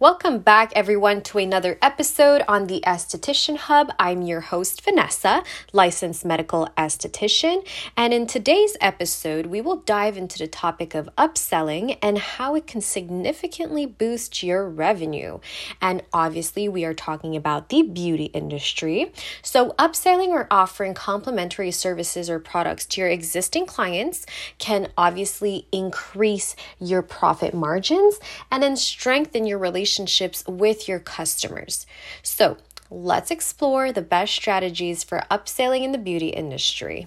[0.00, 3.90] Welcome back, everyone, to another episode on the Esthetician Hub.
[3.98, 7.66] I'm your host, Vanessa, licensed medical esthetician.
[7.96, 12.68] And in today's episode, we will dive into the topic of upselling and how it
[12.68, 15.40] can significantly boost your revenue.
[15.82, 19.12] And obviously, we are talking about the beauty industry.
[19.42, 24.26] So, upselling or offering complimentary services or products to your existing clients
[24.58, 28.20] can obviously increase your profit margins
[28.52, 31.86] and then strengthen your relationship relationships with your customers.
[32.22, 32.58] So,
[32.90, 37.06] let's explore the best strategies for upselling in the beauty industry.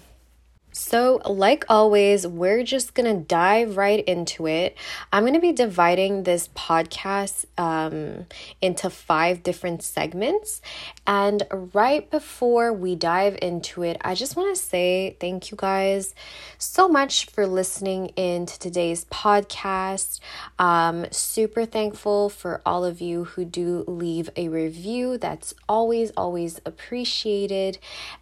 [0.74, 4.78] So, like always, we're just gonna dive right into it.
[5.12, 8.26] I'm gonna be dividing this podcast um,
[8.62, 10.62] into five different segments.
[11.06, 16.16] And right before we dive into it, I just wanna say thank you guys
[16.58, 20.22] so much for listening in to today's podcast.
[20.58, 25.18] Um, super thankful for all of you who do leave a review.
[25.18, 27.78] That's always, always appreciated.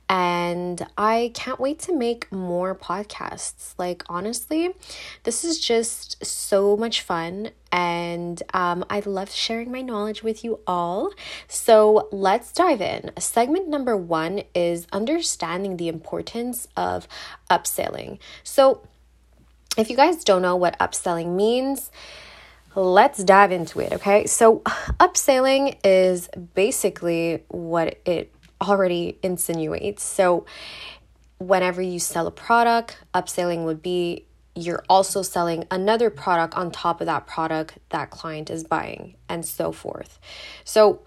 [0.09, 3.75] And I can't wait to make more podcasts.
[3.77, 4.73] Like, honestly,
[5.23, 7.51] this is just so much fun.
[7.71, 11.11] And um, I love sharing my knowledge with you all.
[11.47, 13.11] So let's dive in.
[13.19, 17.07] Segment number one is understanding the importance of
[17.51, 18.17] upselling.
[18.43, 18.81] So,
[19.77, 21.91] if you guys don't know what upselling means,
[22.73, 24.25] let's dive into it, okay?
[24.25, 24.59] So,
[24.99, 30.03] upselling is basically what it already insinuates.
[30.03, 30.45] So,
[31.37, 36.99] whenever you sell a product, upselling would be you're also selling another product on top
[36.99, 40.19] of that product that client is buying, and so forth.
[40.63, 41.01] So,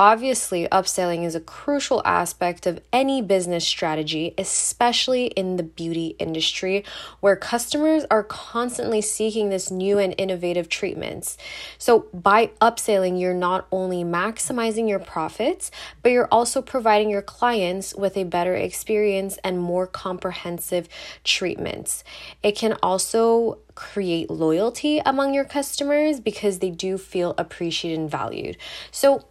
[0.00, 6.84] Obviously, upselling is a crucial aspect of any business strategy, especially in the beauty industry,
[7.18, 11.36] where customers are constantly seeking this new and innovative treatments.
[11.78, 17.92] So, by upselling, you're not only maximizing your profits, but you're also providing your clients
[17.92, 20.88] with a better experience and more comprehensive
[21.24, 22.04] treatments.
[22.40, 28.56] It can also create loyalty among your customers because they do feel appreciated and valued.
[28.92, 29.24] So,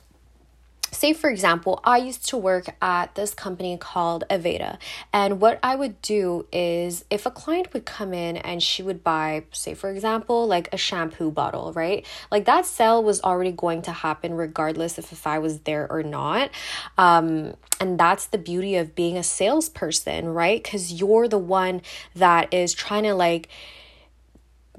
[0.91, 4.77] say for example i used to work at this company called aveda
[5.13, 9.03] and what i would do is if a client would come in and she would
[9.03, 12.05] buy say for example like a shampoo bottle right?
[12.31, 16.03] Like that sale was already going to happen regardless of if i was there or
[16.03, 16.49] not.
[16.97, 20.61] Um, and that's the beauty of being a salesperson right?
[20.61, 21.81] Because you're the one
[22.15, 23.49] that is trying to like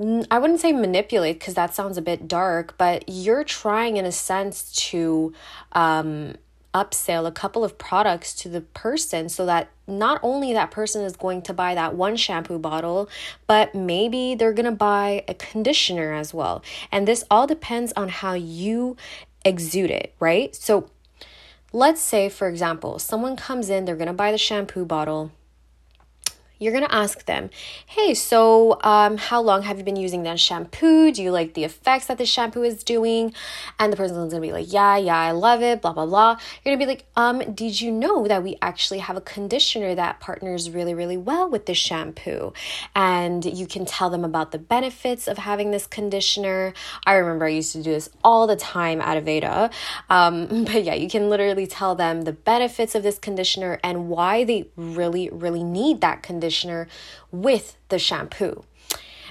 [0.01, 4.13] I wouldn't say manipulate because that sounds a bit dark, but you're trying in a
[4.13, 5.33] sense to
[5.73, 6.35] um,
[6.73, 11.17] upsell a couple of products to the person so that not only that person is
[11.17, 13.09] going to buy that one shampoo bottle,
[13.49, 16.63] but maybe they're going to buy a conditioner as well.
[16.93, 18.97] And this all depends on how you
[19.45, 20.55] exude it, right?
[20.55, 20.91] So
[21.73, 25.33] let's say, for example, someone comes in, they're going to buy the shampoo bottle
[26.59, 27.51] you're going to ask them,
[27.87, 31.13] hey, so um, how long have you been using that shampoo?
[31.13, 33.33] Do you like the effects that the shampoo is doing?
[33.79, 36.39] And the person's going to be like, yeah, yeah, I love it, blah, blah, blah.
[36.65, 39.95] You're going to be like, um, did you know that we actually have a conditioner
[39.95, 42.53] that partners really, really well with this shampoo?
[42.95, 46.75] And you can tell them about the benefits of having this conditioner.
[47.07, 49.73] I remember I used to do this all the time at Aveda.
[50.11, 54.43] Um, but yeah, you can literally tell them the benefits of this conditioner and why
[54.43, 56.89] they really, really need that conditioner conditioner
[57.31, 58.65] with the shampoo.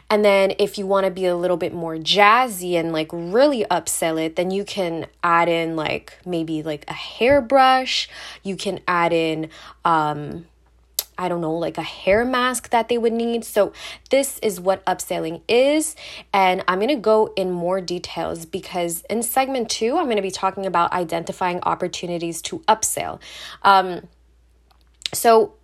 [0.10, 3.66] And then if you want to be a little bit more jazzy and like really
[3.66, 8.08] upsell it, then you can add in like maybe like a hairbrush.
[8.44, 9.50] You can add in
[9.84, 10.46] um
[11.20, 13.44] I don't know, like a hair mask that they would need.
[13.44, 13.74] So,
[14.12, 15.96] this is what upselling is.
[16.32, 20.22] And I'm going to go in more details because in segment two, I'm going to
[20.22, 23.20] be talking about identifying opportunities to upsell.
[23.64, 24.08] Um,
[25.12, 25.57] so,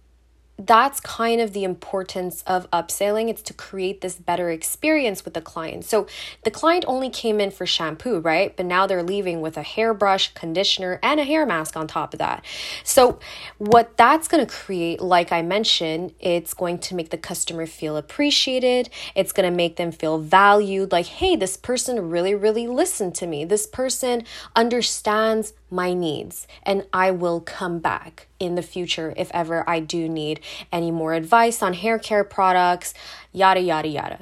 [0.57, 3.27] that's kind of the importance of upselling.
[3.27, 5.83] It's to create this better experience with the client.
[5.83, 6.05] So
[6.43, 8.55] the client only came in for shampoo, right?
[8.55, 12.19] But now they're leaving with a hairbrush, conditioner, and a hair mask on top of
[12.19, 12.45] that.
[12.83, 13.19] So
[13.57, 17.97] what that's going to create, like I mentioned, it's going to make the customer feel
[17.97, 18.89] appreciated.
[19.15, 20.91] It's going to make them feel valued.
[20.91, 23.43] Like, hey, this person really, really listened to me.
[23.43, 24.23] This person
[24.55, 30.07] understands my needs and I will come back in the future if ever I do
[30.07, 30.39] need
[30.71, 32.93] any more advice on hair care products,
[33.31, 34.19] yada, yada, yada.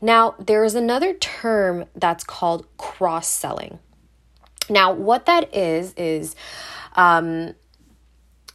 [0.00, 3.78] Now, there is another term that's called cross selling.
[4.70, 6.36] Now, what that is, is
[6.94, 7.54] um,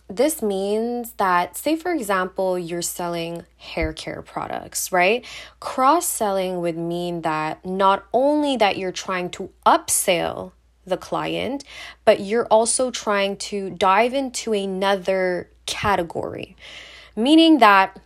[0.10, 5.26] this means that, say, for example, you're selling hair care products, right?
[5.60, 10.54] Cross selling would mean that not only that you're trying to upsell
[10.88, 11.64] the client,
[12.06, 16.56] but you're also trying to dive into another category,
[17.16, 18.00] meaning that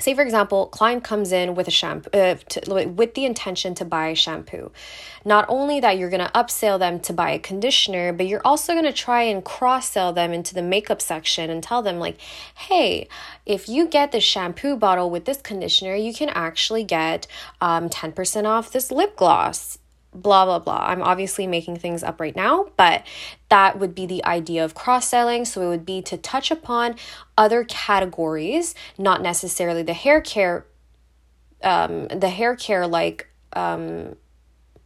[0.00, 3.84] say for example client comes in with a shampoo uh, to, with the intention to
[3.84, 4.72] buy shampoo.
[5.24, 8.72] Not only that you're going to upsell them to buy a conditioner but you're also
[8.72, 12.18] going to try and cross sell them into the makeup section and tell them like
[12.56, 13.06] hey
[13.44, 17.26] if you get the shampoo bottle with this conditioner you can actually get
[17.60, 19.78] um, 10% off this lip gloss
[20.14, 20.86] blah blah blah.
[20.86, 23.06] I'm obviously making things up right now, but
[23.48, 25.44] that would be the idea of cross selling.
[25.44, 26.96] So it would be to touch upon
[27.36, 30.66] other categories, not necessarily the hair care,
[31.62, 34.16] um, the hair care like um,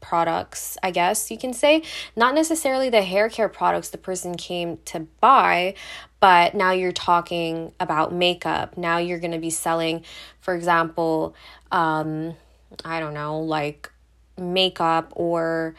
[0.01, 1.83] products, I guess you can say.
[2.15, 5.75] Not necessarily the hair care products the person came to buy,
[6.21, 8.79] but now you're talking about makeup.
[8.79, 10.05] Now you're going to be selling,
[10.41, 11.35] for example,
[11.73, 12.35] um,
[12.85, 13.91] I don't know, like
[14.39, 15.75] makeup or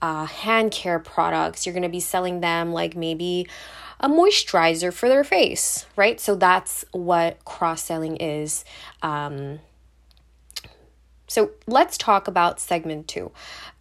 [0.00, 3.46] uh, hand care products, you're going to be selling them like maybe
[4.00, 6.20] a moisturizer for their face, right?
[6.20, 8.64] So that's what cross selling is.
[9.00, 9.60] Um,
[11.28, 13.30] so let's talk about segment two.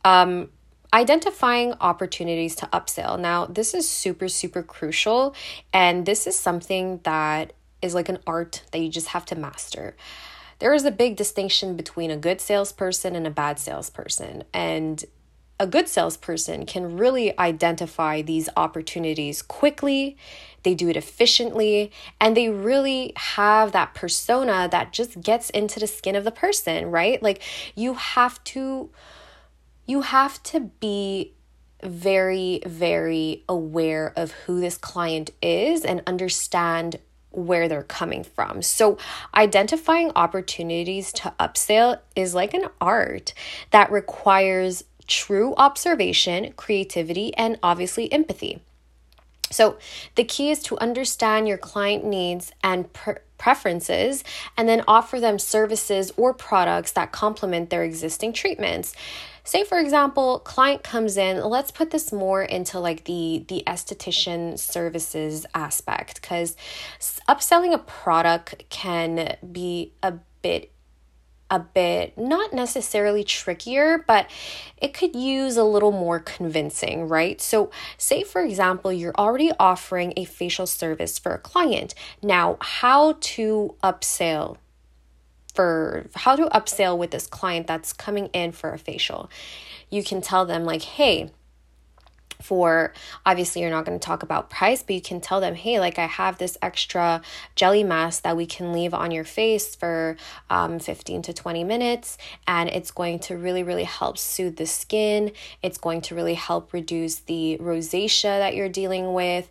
[0.06, 0.50] Um,
[0.94, 3.19] identifying opportunities to upsell.
[3.19, 5.36] Now, this is super, super crucial,
[5.74, 9.95] and this is something that is like an art that you just have to master
[10.62, 14.44] there is a big distinction between a good salesperson and a bad salesperson.
[14.54, 15.04] And
[15.60, 20.18] a good salesperson can really identify these opportunities quickly,
[20.62, 25.88] they do it efficiently, and they really have that persona that just gets into the
[25.88, 27.22] skin of the person, right?
[27.24, 27.42] Like
[27.75, 28.92] you have to
[29.88, 31.34] you have to be
[31.84, 37.00] very very aware of who this client is and understand
[37.31, 38.62] where they're coming from.
[38.62, 38.98] So,
[39.33, 43.33] identifying opportunities to upsell is like an art
[43.72, 48.62] that requires true observation, creativity, and obviously empathy.
[49.50, 49.78] So,
[50.16, 54.24] the key is to understand your client needs and pre- preferences
[54.56, 58.94] and then offer them services or products that complement their existing treatments
[59.43, 64.57] say for example client comes in let's put this more into like the the esthetician
[64.57, 66.55] services aspect because
[67.27, 70.71] upselling a product can be a bit
[71.51, 74.27] a bit not necessarily trickier, but
[74.77, 77.41] it could use a little more convincing, right?
[77.41, 81.93] So, say for example, you're already offering a facial service for a client.
[82.23, 84.57] Now, how to upsell
[85.53, 89.30] for how to upsell with this client that's coming in for a facial.
[89.89, 91.31] You can tell them, like, hey,
[92.42, 92.94] for
[93.25, 96.00] obviously you're not going to talk about price but you can tell them hey like
[96.00, 97.21] i have this extra
[97.56, 100.18] jelly mask that we can leave on your face for
[100.50, 102.18] um, 15 to 20 minutes
[102.48, 105.31] and it's going to really really help soothe the skin
[105.62, 109.50] it's going to really help reduce the rosacea that you're dealing with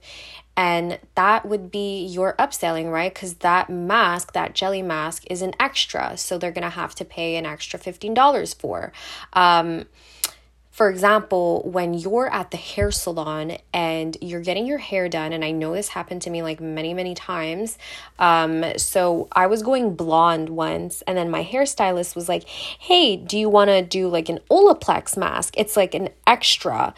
[0.60, 3.14] and that would be your upselling, right?
[3.14, 6.18] Because that mask, that jelly mask, is an extra.
[6.18, 8.92] So they're going to have to pay an extra $15 for.
[9.32, 9.86] Um,
[10.70, 15.42] for example, when you're at the hair salon and you're getting your hair done, and
[15.42, 17.78] I know this happened to me like many, many times.
[18.18, 23.38] Um, so I was going blonde once, and then my hairstylist was like, Hey, do
[23.38, 25.54] you want to do like an Olaplex mask?
[25.56, 26.94] It's like an extra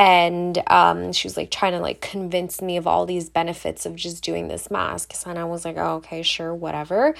[0.00, 3.94] and um, she was like trying to like convince me of all these benefits of
[3.96, 5.12] just doing this mask.
[5.26, 7.14] And i was like oh, okay sure whatever.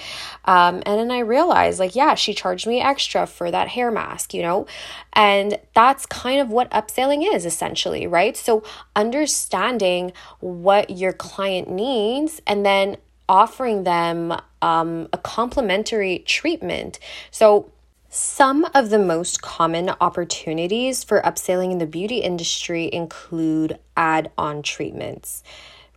[0.45, 4.33] Um, and then i realized like yeah she charged me extra for that hair mask
[4.33, 4.65] you know?
[5.13, 8.35] And that's kind of what upselling is essentially right?
[8.35, 8.63] So
[8.95, 12.97] understanding what your client needs and then
[13.29, 14.33] offering them
[14.63, 16.99] um, a complimentary treatment.
[17.29, 17.71] So
[18.13, 24.61] some of the most common opportunities for upselling in the beauty industry include add on
[24.61, 25.43] treatments,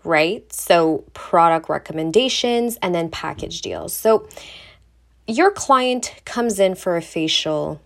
[0.05, 0.51] right?
[0.53, 3.93] So, product recommendations and then package deals.
[3.93, 4.29] So,
[5.27, 7.81] your client comes in for a facial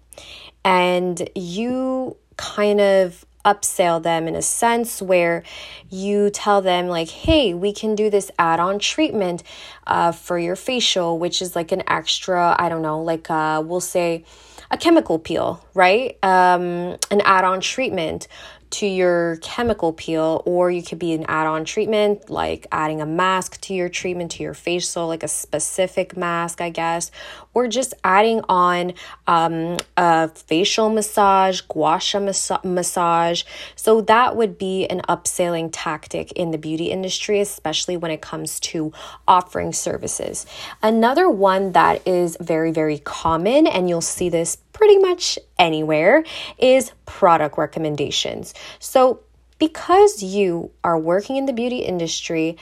[0.63, 5.43] and you kind of upsell them in a sense where
[5.91, 9.43] you tell them like hey we can do this add-on treatment
[9.87, 13.81] uh, for your facial which is like an extra i don't know like uh, we'll
[13.81, 14.25] say
[14.71, 16.19] a chemical peel right?
[16.25, 18.27] Um, an add-on treatment
[18.71, 23.07] to your chemical peel, or you could be an add on treatment, like adding a
[23.07, 27.11] mask to your treatment, to your facial, like a specific mask, I guess,
[27.55, 28.95] or just adding on
[29.27, 33.45] um, a facial massage, gua sha mas- massage.
[33.75, 38.61] So that would be an upselling tactic in the beauty industry, especially when it comes
[38.61, 38.93] to
[39.27, 40.47] offering services.
[40.83, 46.25] Another one that is very, very common, and you'll see this pretty much anywhere
[46.57, 48.55] is product recommendations.
[48.79, 49.21] So,
[49.59, 52.57] because you are working in the beauty industry,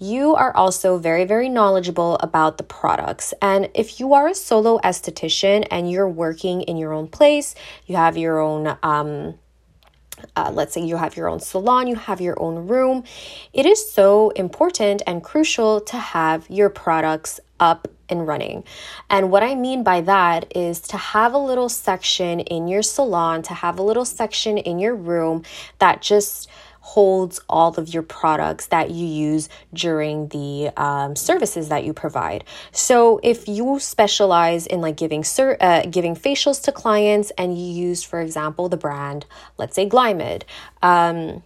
[0.00, 3.32] you are also very, very knowledgeable about the products.
[3.40, 7.54] And if you are a solo esthetician and you're working in your own place,
[7.86, 9.38] you have your own, um,
[10.34, 13.04] uh, let's say you have your own salon, you have your own room,
[13.52, 18.64] it is so important and crucial to have your products up and running.
[19.08, 23.42] And what I mean by that is to have a little section in your salon,
[23.42, 25.44] to have a little section in your room
[25.78, 26.50] that just
[26.80, 32.42] holds all of your products that you use during the um, services that you provide.
[32.72, 37.72] So if you specialize in like giving ser- uh, giving facials to clients and you
[37.88, 39.26] use, for example, the brand,
[39.58, 40.42] let's say GlyMed.
[40.82, 41.44] Um,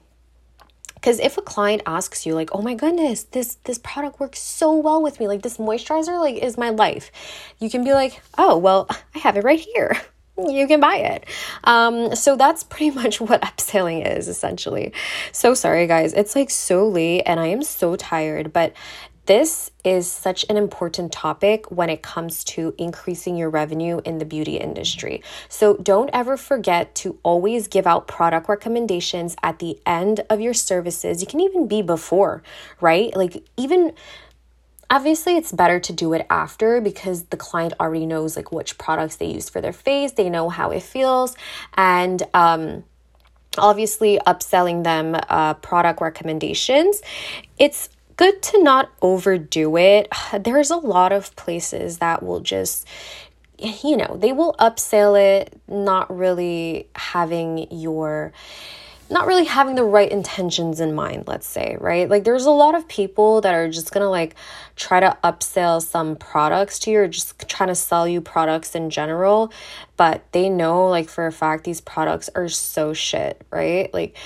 [1.07, 4.75] because if a client asks you like oh my goodness this this product works so
[4.75, 7.13] well with me like this moisturizer like is my life
[7.61, 9.97] you can be like oh well i have it right here
[10.39, 11.25] you can buy it.
[11.65, 14.93] Um, so that's pretty much what upselling is essentially.
[15.33, 16.13] So sorry, guys.
[16.13, 18.75] It's like so late and I am so tired, but
[19.27, 24.25] this is such an important topic when it comes to increasing your revenue in the
[24.25, 25.23] beauty industry.
[25.49, 30.55] So don't ever forget to always give out product recommendations at the end of your
[30.55, 31.21] services.
[31.21, 32.43] You can even be before,
[32.81, 33.15] right?
[33.17, 33.93] Like, even
[34.89, 39.17] Obviously, it's better to do it after because the client already knows like which products
[39.17, 41.35] they use for their face, they know how it feels,
[41.75, 42.85] and um,
[43.59, 47.03] obviously upselling them uh, product recommendations.
[47.59, 50.09] It's good to not overdo it.
[50.41, 52.87] There's a lot of places that will just
[53.59, 58.33] you know, they will upsell it, not really having your
[59.09, 62.09] not really having the right intentions in mind, let's say, right?
[62.09, 64.35] Like there's a lot of people that are just gonna like
[64.75, 68.91] try to upsell some products to you or just trying to sell you products in
[68.91, 69.53] general,
[69.97, 73.95] but they know like for a fact these products are so shit, right?
[73.95, 74.17] Like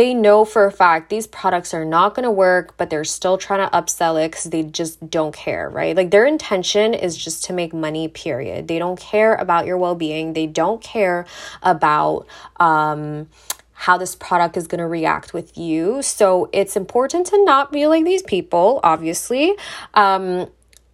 [0.00, 3.36] they know for a fact these products are not going to work, but they're still
[3.36, 5.94] trying to upsell it because they just don't care, right?
[5.94, 8.66] Like their intention is just to make money, period.
[8.66, 10.32] They don't care about your well being.
[10.32, 11.26] They don't care
[11.62, 12.26] about,
[12.58, 13.28] um,
[13.74, 16.00] how this product is going to react with you.
[16.00, 19.54] So it's important to not be like these people, obviously.
[19.92, 20.48] Um,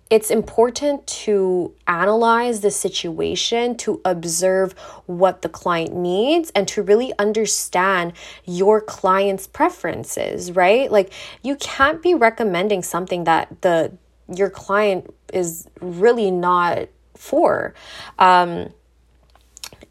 [0.08, 4.72] it's important to analyze the situation, to observe
[5.06, 8.12] what the client needs, and to really understand
[8.44, 10.90] your client's preferences, right?
[10.92, 13.92] Like you can't be recommending something that the
[14.34, 17.74] your client is really not for.
[18.18, 18.70] Um,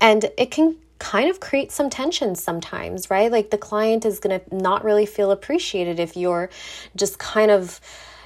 [0.01, 3.31] and it can kind of create some tension sometimes, right?
[3.31, 6.49] Like the client is going to not really feel appreciated if you're
[6.95, 7.79] just kind of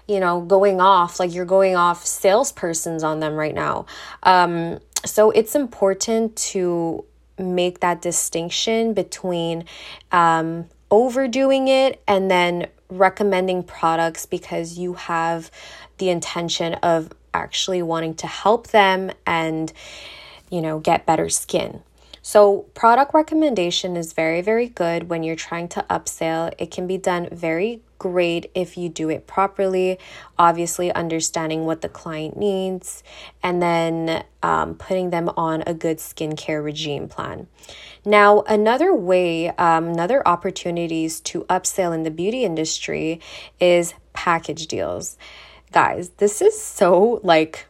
[0.09, 3.85] you know going off like you're going off salespersons on them right now.
[4.23, 7.05] Um, so it's important to
[7.37, 9.63] make that distinction between
[10.11, 15.49] um, overdoing it and then recommending products because you have
[15.99, 19.71] the intention of actually wanting to help them and
[20.49, 21.83] you know get better skin
[22.29, 26.53] so, product recommendation is very, very good when you're trying to upsell.
[26.59, 29.97] It can be done very great if you do it properly,
[30.37, 33.01] obviously, understanding what the client needs,
[33.41, 37.47] and then um, putting them on a good skincare regime plan.
[38.05, 43.21] Now, another way, um, another opportunities to upsell in the beauty industry
[43.59, 45.17] is package deals.
[45.71, 47.65] Guys, this is so like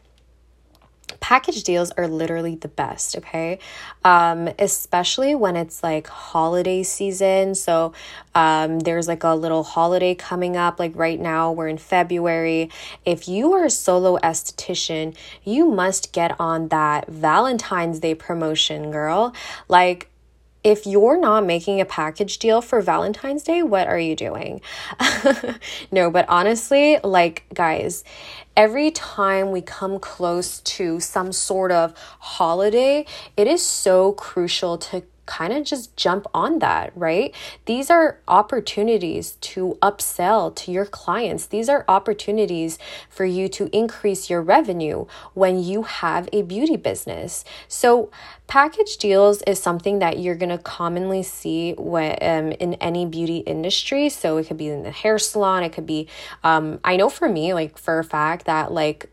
[1.20, 3.58] package deals are literally the best, okay?
[4.04, 7.54] Um, especially when it's like holiday season.
[7.54, 7.92] So
[8.34, 12.70] um, there's like a little holiday coming up, like right now, we're in February.
[13.04, 19.34] If you are a solo esthetician, you must get on that Valentine's Day promotion, girl.
[19.68, 20.08] Like,
[20.62, 24.60] if you're not making a package deal for Valentine's Day, what are you doing?
[25.92, 28.04] no, but honestly, like, guys,
[28.56, 35.02] every time we come close to some sort of holiday, it is so crucial to
[35.30, 37.32] kind of just jump on that, right?
[37.66, 41.46] These are opportunities to upsell to your clients.
[41.46, 47.44] These are opportunities for you to increase your revenue when you have a beauty business.
[47.68, 48.10] So,
[48.48, 53.38] package deals is something that you're going to commonly see when, um, in any beauty
[53.38, 54.08] industry.
[54.08, 56.08] So, it could be in the hair salon, it could be,
[56.42, 59.08] um, I know for me, like for a fact that, like,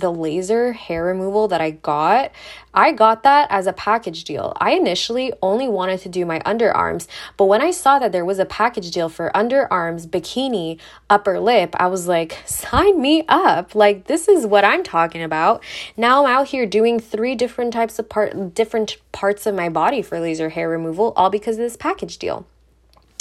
[0.00, 2.32] the laser hair removal that I got,
[2.74, 4.52] I got that as a package deal.
[4.60, 7.06] I initially only wanted to do my underarms,
[7.36, 10.78] but when I saw that there was a package deal for underarms, bikini,
[11.10, 13.74] upper lip, I was like, sign me up.
[13.74, 15.62] Like, this is what I'm talking about.
[15.96, 20.02] Now I'm out here doing three different types of part, different parts of my body
[20.02, 22.46] for laser hair removal, all because of this package deal.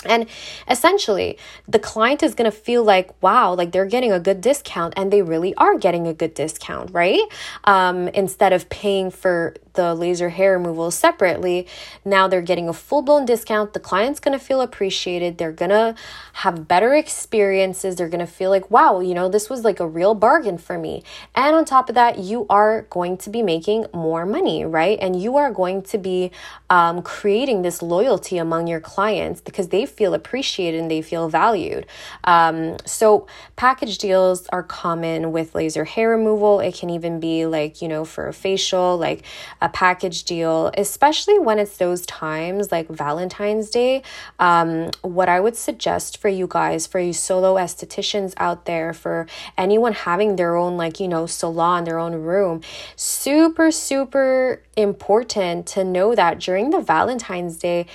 [0.05, 0.27] And
[0.67, 4.93] essentially, the client is going to feel like, wow, like they're getting a good discount,
[4.97, 7.21] and they really are getting a good discount, right?
[7.65, 11.67] Um, instead of paying for the laser hair removal separately,
[12.03, 13.73] now they're getting a full blown discount.
[13.73, 15.37] The client's to feel appreciated.
[15.37, 15.95] They're to
[16.33, 17.95] have better experiences.
[17.95, 21.03] They're to feel like, wow, you know, this was like a real bargain for me.
[21.35, 24.97] And on top of that, you are going to be making more money, right?
[25.01, 26.31] And you are going to be
[26.69, 31.85] um, creating this loyalty among your clients because they feel appreciated and they feel valued.
[32.23, 36.59] Um, so, package deals are common with laser hair removal.
[36.59, 39.23] It can even be like, you know, for a facial, like,
[39.61, 44.01] a package deal, especially when it's those times like Valentine's Day.
[44.39, 49.27] Um, what I would suggest for you guys, for you solo estheticians out there, for
[49.57, 52.61] anyone having their own, like, you know, salon, their own room,
[52.95, 57.85] super, super important to know that during the Valentine's Day,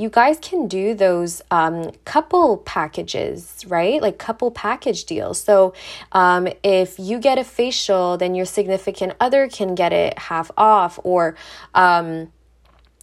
[0.00, 4.00] you guys can do those um, couple packages, right?
[4.00, 5.42] Like couple package deals.
[5.42, 5.74] So
[6.12, 10.98] um, if you get a facial, then your significant other can get it half off,
[11.04, 11.36] or
[11.74, 12.32] um,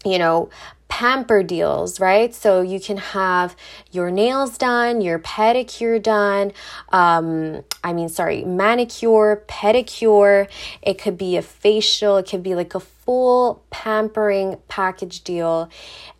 [0.03, 0.49] you know,
[0.89, 2.33] pamper deals, right?
[2.33, 3.55] So you can have
[3.91, 6.53] your nails done, your pedicure done.
[6.89, 10.47] Um, I mean, sorry, manicure, pedicure.
[10.81, 12.17] It could be a facial.
[12.17, 15.69] It could be like a full pampering package deal.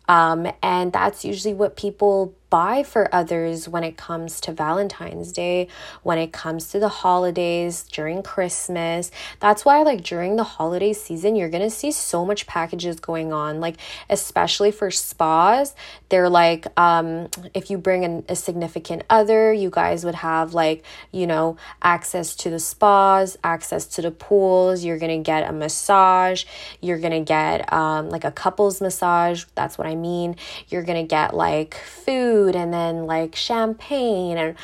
[0.08, 5.68] Um, and that's usually what people buy for others when it comes to Valentine's Day,
[6.02, 9.10] when it comes to the holidays, during Christmas.
[9.40, 13.60] That's why, like, during the holiday season, you're gonna see so much packages going on,
[13.60, 13.76] like,
[14.08, 15.74] especially for spas.
[16.08, 20.84] They're like, um, if you bring in a significant other, you guys would have, like,
[21.12, 24.84] you know, access to the spas, access to the pools.
[24.84, 26.44] You're gonna get a massage.
[26.80, 29.44] You're gonna get, um, like, a couples massage.
[29.54, 30.36] That's what I mean.
[30.68, 34.54] You're gonna get, like, food food and then like champagne and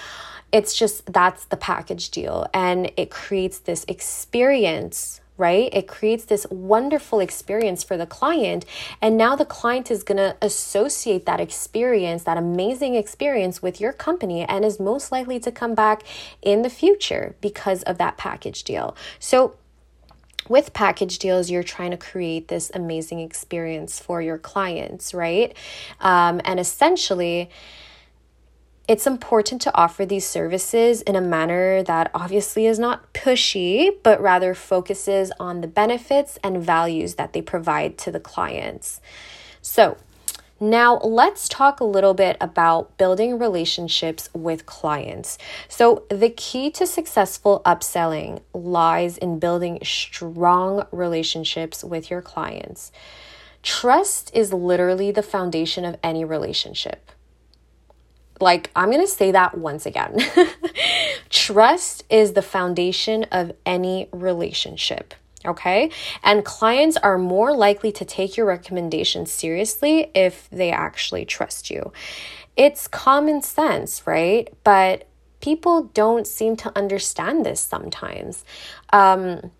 [0.53, 5.69] it's just that's the package deal and it creates this experience right?
[5.73, 8.65] It creates this wonderful experience for the client.
[9.03, 13.93] And now the client is going to associate that experience, that amazing experience with your
[13.93, 16.05] company, and is most likely to come back
[16.41, 18.95] in the future because of that package deal.
[19.19, 19.57] So,
[20.49, 25.57] with package deals, you're trying to create this amazing experience for your clients, right?
[26.01, 27.51] Um, and essentially,
[28.87, 34.21] it's important to offer these services in a manner that obviously is not pushy, but
[34.21, 39.01] rather focuses on the benefits and values that they provide to the clients.
[39.63, 39.97] So,
[40.71, 45.37] now, let's talk a little bit about building relationships with clients.
[45.69, 52.93] So, the key to successful upselling lies in building strong relationships with your clients.
[53.63, 57.11] Trust is literally the foundation of any relationship.
[58.41, 60.19] Like, I'm going to say that once again.
[61.29, 65.13] Trust is the foundation of any relationship.
[65.47, 65.91] Okay.
[66.23, 71.93] And clients are more likely to take your recommendations seriously if they actually trust you.
[72.57, 74.49] It's common sense, right?
[74.65, 75.09] But
[75.41, 78.45] people don't seem to understand this sometimes.
[78.93, 79.51] Um,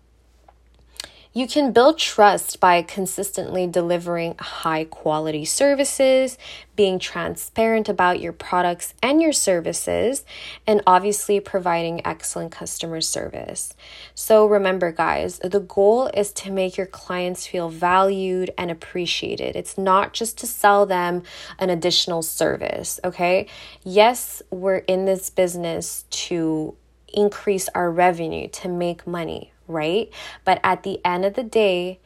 [1.35, 6.37] you can build trust by consistently delivering high quality services,
[6.77, 10.23] being transparent about your products and your services,
[10.65, 13.73] and obviously providing excellent customer service.
[14.13, 19.57] So remember, guys, the goal is to make your clients feel valued and appreciated.
[19.57, 21.23] It's not just to sell them
[21.59, 23.47] an additional service, okay?
[23.83, 26.77] Yes, we're in this business to
[27.13, 30.11] increase our revenue, to make money, right?
[30.43, 31.99] But at the end of the day,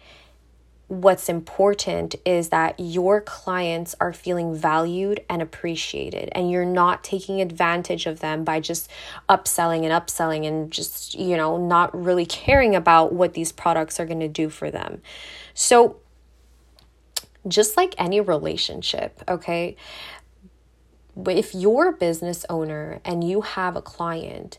[0.90, 7.40] what's important is that your clients are feeling valued and appreciated and you're not taking
[7.42, 8.90] advantage of them by just
[9.30, 14.06] upselling and upselling and just you know not really caring about what these products are
[14.08, 15.00] going to do for them
[15.54, 15.96] so
[17.48, 19.76] just like any relationship okay
[21.28, 24.58] if you're a business owner and you have a client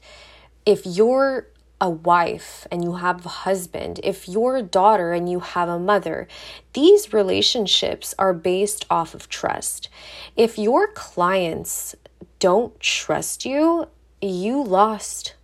[0.65, 1.49] if you're
[1.81, 5.79] a wife and you have a husband, if you're a daughter and you have a
[5.79, 6.29] mother,
[6.75, 9.89] these relationships are based off of trust.
[10.37, 11.95] If your clients
[12.39, 13.89] don't trust you,
[14.21, 15.35] you lost.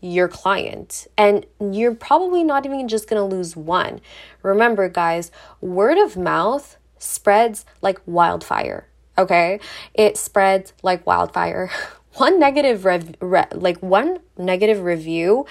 [0.00, 1.06] your client.
[1.16, 4.00] And you're probably not even just going to lose one.
[4.42, 8.86] Remember, guys, word of mouth spreads like wildfire.
[9.16, 9.58] Okay?
[9.94, 11.70] It spreads like wildfire.
[12.18, 15.46] one negative rev- re- like one negative review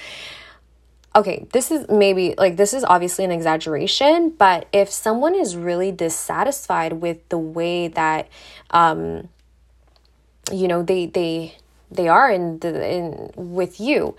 [1.17, 5.91] okay, this is maybe like this is obviously an exaggeration, but if someone is really
[5.91, 8.29] dissatisfied with the way that
[8.69, 9.27] um
[10.51, 11.55] you know they they
[11.89, 14.15] they are in the in with you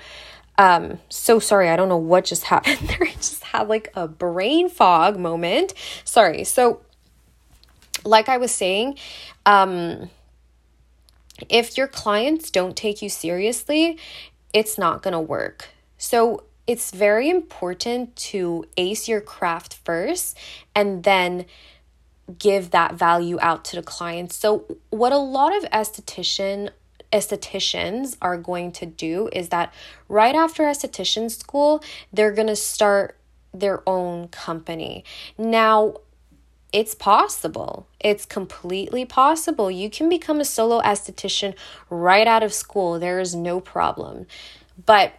[0.59, 3.03] um so sorry i don't know what just happened there.
[3.03, 5.75] I just had like a brain fog moment.
[6.05, 6.81] Sorry so
[8.05, 8.97] like i was saying
[9.45, 10.09] um
[11.48, 13.98] if your clients don't take you seriously
[14.53, 20.37] it's not going to work so it's very important to ace your craft first
[20.74, 21.46] and then
[22.38, 24.37] give that value out to the clients.
[24.37, 26.70] So what a lot of esthetician
[27.11, 29.72] estheticians are going to do is that
[30.11, 33.16] right after esthetician school, they're going to start
[33.55, 35.05] their own company.
[35.38, 35.94] Now,
[36.72, 37.88] it's possible.
[38.00, 39.70] It's completely possible.
[39.70, 41.54] You can become a solo esthetician
[41.88, 42.98] right out of school.
[42.98, 44.26] There is no problem.
[44.85, 45.12] But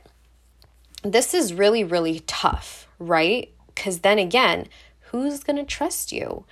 [1.03, 3.51] this is really, really tough, right?
[3.73, 4.67] Because then again,
[5.11, 6.45] who's going to trust you?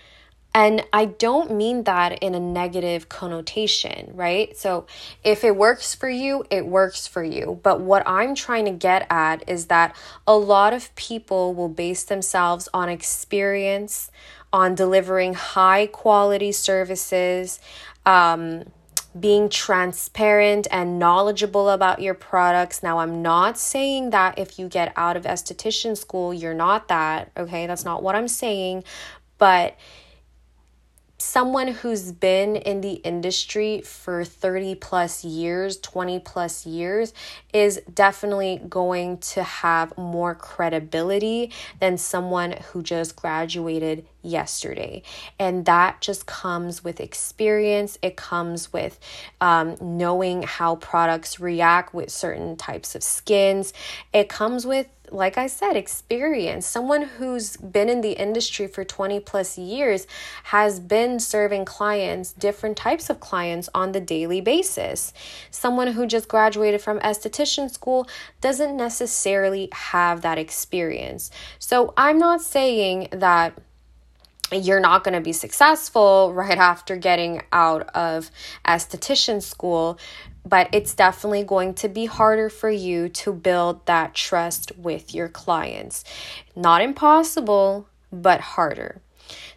[0.54, 4.58] And I don't mean that in a negative connotation, right?
[4.58, 4.88] So
[5.24, 7.60] if it works for you, it works for you.
[7.62, 12.04] But what I'm trying to get at is that a lot of people will base
[12.06, 14.10] themselves on experience,
[14.52, 17.60] on delivering high quality services,
[18.06, 18.64] um,
[19.20, 22.84] being transparent and knowledgeable about your products.
[22.84, 27.32] Now, I'm not saying that if you get out of esthetician school, you're not that,
[27.36, 27.68] okay?
[27.68, 28.84] That's not what I'm saying.
[29.38, 29.78] But
[31.20, 37.14] someone who's been in the industry for 30 plus years, 20 plus years,
[37.54, 45.04] is definitely going to have more credibility than someone who just graduated yesterday.
[45.40, 49.00] And that just comes with experience, it comes with
[49.42, 53.74] um, knowing how products react with certain types of skins,
[54.14, 56.66] it comes with like I said, experience.
[56.66, 60.06] Someone who's been in the industry for 20 plus years
[60.46, 65.14] has been serving clients, different types of clients on the daily basis.
[65.50, 68.08] Someone who just graduated from esthetician school
[68.42, 71.32] doesn't necessarily have that experience.
[71.60, 73.58] So I'm not saying that
[74.52, 78.32] you're not going to be successful right after getting out of
[78.66, 80.00] esthetician school
[80.48, 85.28] but it's definitely going to be harder for you to build that trust with your
[85.28, 86.04] clients.
[86.56, 89.02] Not impossible, but harder.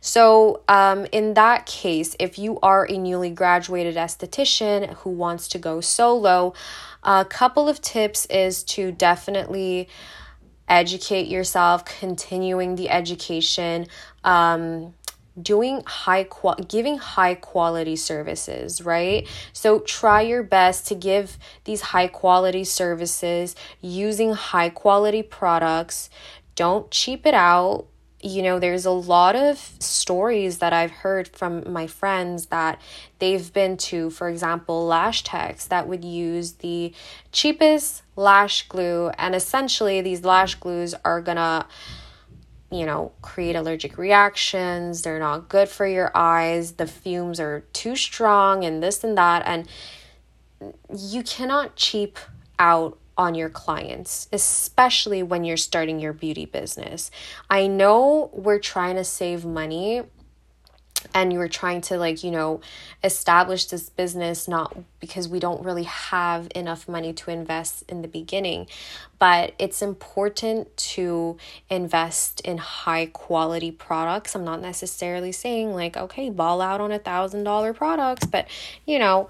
[0.00, 5.58] So, um, in that case, if you are a newly graduated esthetician who wants to
[5.58, 6.54] go solo,
[7.04, 9.88] a couple of tips is to definitely
[10.70, 13.86] educate yourself, continuing the education.
[14.24, 14.94] Um,
[15.40, 21.80] doing high qual giving high quality services right so try your best to give these
[21.80, 26.10] high quality services using high quality products
[26.56, 27.86] don't cheap it out
[28.22, 32.80] you know there's a lot of stories that i've heard from my friends that
[33.18, 36.92] they've been to for example lash techs that would use the
[37.32, 41.66] cheapest lash glue and essentially these lash glues are gonna
[42.70, 45.02] you know, create allergic reactions.
[45.02, 46.72] They're not good for your eyes.
[46.72, 49.42] The fumes are too strong and this and that.
[49.44, 49.66] And
[50.96, 52.18] you cannot cheap
[52.58, 57.10] out on your clients, especially when you're starting your beauty business.
[57.50, 60.04] I know we're trying to save money
[61.14, 62.60] and you were trying to like you know
[63.02, 68.08] establish this business not because we don't really have enough money to invest in the
[68.08, 68.66] beginning
[69.18, 71.38] but it's important to
[71.70, 76.98] invest in high quality products i'm not necessarily saying like okay ball out on a
[76.98, 78.46] thousand dollar products but
[78.84, 79.26] you know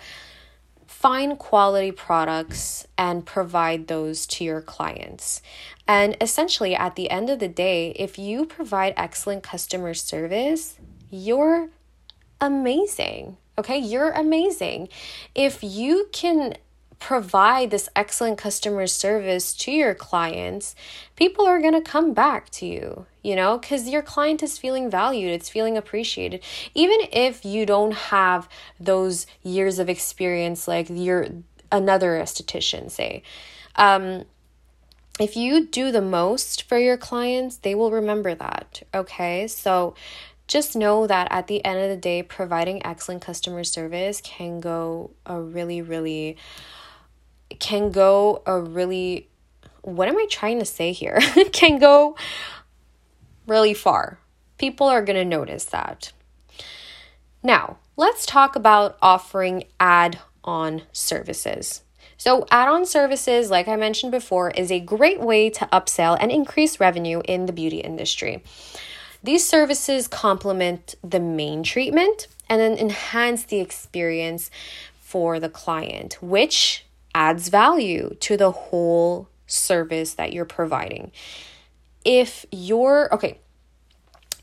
[0.90, 5.40] find quality products and provide those to your clients.
[5.86, 11.70] And essentially, at the end of the day, if you provide excellent customer service, you're
[12.40, 13.36] amazing.
[13.56, 14.88] Okay, you're amazing.
[15.34, 16.54] If you can
[16.98, 20.74] provide this excellent customer service to your clients,
[21.14, 24.90] people are going to come back to you, you know, because your client is feeling
[24.90, 26.42] valued, it's feeling appreciated.
[26.74, 31.28] Even if you don't have those years of experience like you're
[31.70, 33.22] another esthetician, say.
[33.76, 34.24] Um,
[35.18, 38.82] if you do the most for your clients, they will remember that.
[38.94, 39.46] Okay.
[39.46, 39.94] So
[40.48, 45.10] just know that at the end of the day, providing excellent customer service can go
[45.26, 46.36] a really, really,
[47.58, 49.28] can go a really
[49.82, 51.18] what am I trying to say here?
[51.52, 52.16] can go
[53.46, 54.18] really far.
[54.58, 56.12] People are going to notice that.
[57.42, 61.82] Now, let's talk about offering add on services.
[62.16, 66.30] So, add on services, like I mentioned before, is a great way to upsell and
[66.30, 68.42] increase revenue in the beauty industry.
[69.22, 74.50] These services complement the main treatment and then enhance the experience
[74.98, 81.12] for the client, which adds value to the whole service that you're providing.
[82.04, 83.38] If you're okay,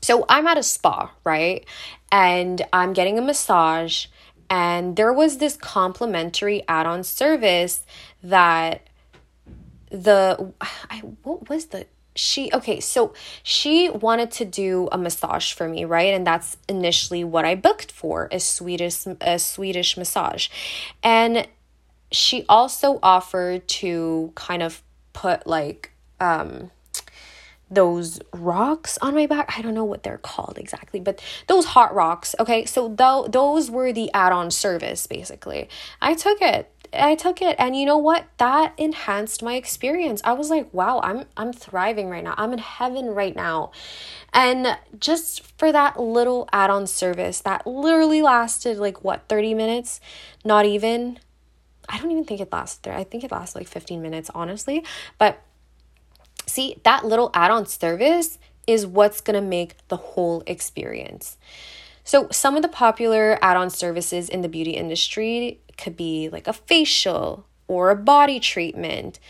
[0.00, 1.64] so I'm at a spa, right?
[2.10, 4.06] And I'm getting a massage
[4.50, 7.84] and there was this complimentary add-on service
[8.22, 8.82] that
[9.90, 10.52] the
[10.90, 15.84] I what was the she okay so she wanted to do a massage for me
[15.84, 16.14] right?
[16.14, 20.48] And that's initially what i booked for a swedish a swedish massage.
[21.02, 21.46] And
[22.10, 26.70] she also offered to kind of put like um
[27.70, 29.58] those rocks on my back.
[29.58, 32.34] I don't know what they're called exactly, but those hot rocks.
[32.40, 35.68] Okay, so th- those were the add-on service basically.
[36.00, 36.70] I took it.
[36.90, 38.24] I took it and you know what?
[38.38, 40.22] That enhanced my experience.
[40.24, 42.34] I was like, "Wow, I'm I'm thriving right now.
[42.38, 43.72] I'm in heaven right now."
[44.32, 50.00] And just for that little add-on service that literally lasted like what, 30 minutes?
[50.44, 51.18] Not even.
[51.90, 52.94] I don't even think it lasted.
[52.94, 54.84] I think it lasted like 15 minutes, honestly.
[55.16, 55.42] But
[56.48, 61.36] See, that little add on service is what's to make the whole experience.
[62.04, 66.46] So, some of the popular add on services in the beauty industry could be like
[66.46, 69.20] a facial or a body treatment,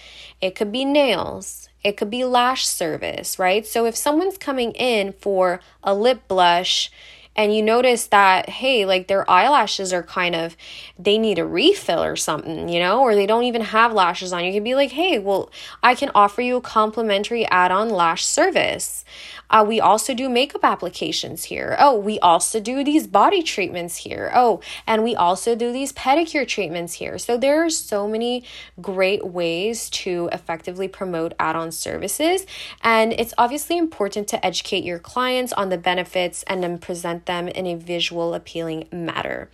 [0.40, 3.66] it could be nails, it could be lash service, right?
[3.66, 6.90] So, if someone's coming in for a lip blush,
[7.38, 10.56] and you notice that hey like their eyelashes are kind of
[10.98, 14.44] they need a refill or something you know or they don't even have lashes on
[14.44, 15.48] you can be like hey well
[15.82, 19.04] i can offer you a complimentary add-on lash service
[19.50, 21.76] uh, we also do makeup applications here.
[21.78, 24.30] Oh, we also do these body treatments here.
[24.34, 27.18] Oh, and we also do these pedicure treatments here.
[27.18, 28.44] So there are so many
[28.80, 32.46] great ways to effectively promote add on services.
[32.82, 37.46] And it's obviously important to educate your clients on the benefits and then present them
[37.46, 39.48] in a visual, appealing manner.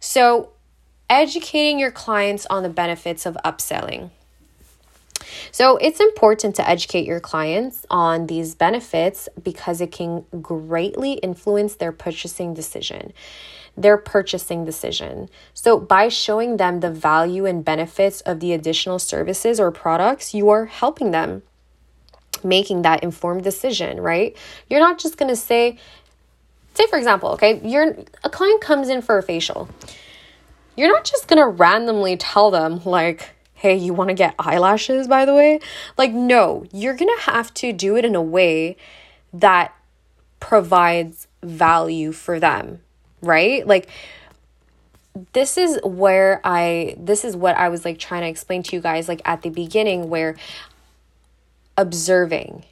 [0.00, 0.52] So,
[1.10, 4.10] educating your clients on the benefits of upselling.
[5.52, 11.76] So it's important to educate your clients on these benefits because it can greatly influence
[11.76, 13.12] their purchasing decision.
[13.76, 15.28] Their purchasing decision.
[15.52, 20.48] So, by showing them the value and benefits of the additional services or products, you
[20.50, 21.42] are helping them
[22.44, 24.36] making that informed decision, right?
[24.70, 25.78] You're not just going to say,
[26.74, 29.68] say for example, okay, you're a client comes in for a facial.
[30.76, 35.24] You're not just to randomly tell them like, hey, you want to get eyelashes, by
[35.24, 35.60] the way?
[35.96, 38.76] Like, no, you're to have to do it in a way
[39.32, 39.74] that
[40.40, 42.80] provides value for them,
[43.22, 43.66] right?
[43.66, 43.88] Like,
[45.32, 48.82] this is where I, this is what I was like trying to explain to you
[48.82, 50.36] guys, like at the beginning, where
[51.76, 52.64] observing,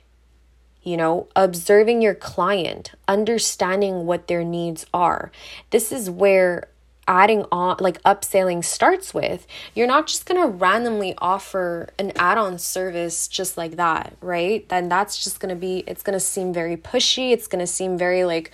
[0.83, 5.31] you know, observing your client, understanding what their needs are.
[5.71, 6.69] This is where
[7.09, 9.47] adding on like upselling starts with.
[9.75, 14.69] You're not just going to randomly offer an add-on service just like that right?
[14.69, 17.33] Then that's just going to be it's going to seem very pushy.
[17.33, 18.51] It's going to seem very like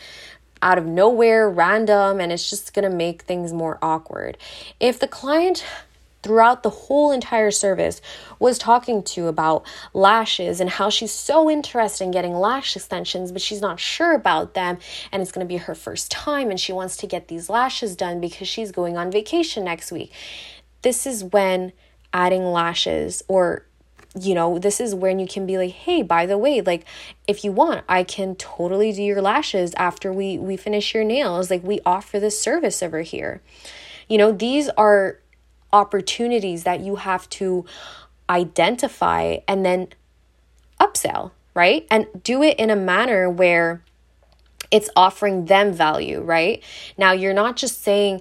[0.61, 4.37] out of nowhere random and it's just going to make things more awkward.
[4.81, 5.65] If the client
[6.23, 8.01] throughout the whole entire service
[8.39, 13.43] was talking to about lashes and how she's so interested in getting lash extensions, but
[13.43, 14.79] she's not sure about them.
[15.13, 17.97] And it's going to be her first time, and she wants to get these lashes
[17.97, 20.13] done because she's going on vacation next week.
[20.83, 21.73] This is when
[22.13, 23.65] adding lashes or
[24.19, 26.85] you know, this is when you can be like, "Hey, by the way, like
[27.29, 31.51] if you want, I can totally do your lashes after we we finish your nails.
[31.51, 33.43] Like we offer this service over here."
[34.09, 35.19] You know, these are
[35.73, 37.65] opportunities that you have to
[38.31, 39.89] identify and then
[40.81, 41.87] upsell, right?
[41.91, 43.83] And do it in a manner where
[44.71, 46.63] it's offering them value, right?
[46.97, 48.21] Now, you're not just saying,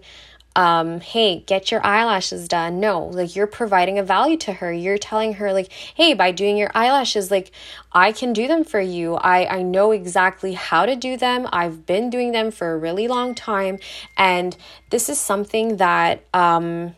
[0.55, 2.79] um, hey, get your eyelashes done.
[2.79, 4.73] No, like you're providing a value to her.
[4.73, 7.51] You're telling her, like, hey, by doing your eyelashes, like
[7.91, 9.15] I can do them for you.
[9.15, 11.47] I, I know exactly how to do them.
[11.53, 13.77] I've been doing them for a really long time.
[14.17, 14.57] And
[14.89, 16.95] this is something that um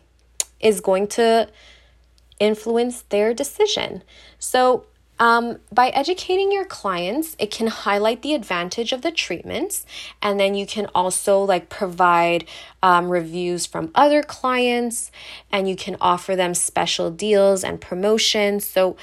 [0.60, 1.50] is going to
[2.40, 4.04] influence their decision.
[4.38, 4.86] So,
[5.22, 9.86] Um, by educating your clients, it can highlight the advantage of the treatments,
[10.22, 12.46] and then you can also like provide
[12.82, 15.12] um, reviews from other clients,
[15.52, 18.66] and you can offer them special deals and promotions.
[18.66, 18.96] So,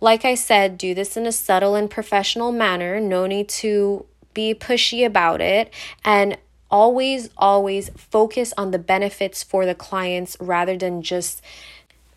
[0.00, 3.00] like I said, do this in a subtle and professional manner.
[3.00, 6.38] No need to be pushy about it, and
[6.70, 11.42] always, always focus on the benefits for the clients rather than just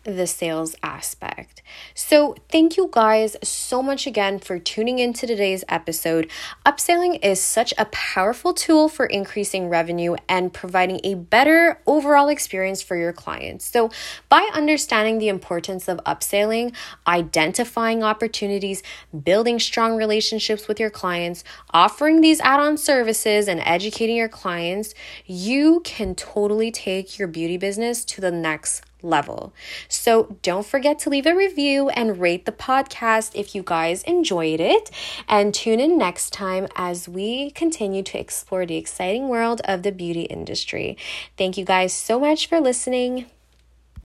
[0.04, 1.62] the sales aspect.
[1.94, 6.30] So, thank you guys so much again for tuning into today's episode.
[6.64, 12.82] Upselling is such a powerful tool for increasing revenue and providing a better overall experience
[12.82, 13.64] for your clients.
[13.64, 13.90] So,
[14.28, 16.74] by understanding the importance of upselling,
[17.06, 18.82] identifying opportunities,
[19.24, 24.94] building strong relationships with your clients, offering these add on services, and educating your clients,
[25.26, 29.52] you can totally take your beauty business to the next level.
[29.88, 34.60] So don't forget to leave a review and rate the podcast if you guys enjoyed
[34.60, 34.90] it.
[35.28, 39.92] And tune in next time as we continue to explore the exciting world of the
[39.92, 40.96] beauty industry.
[41.36, 43.26] Thank you guys so much for listening.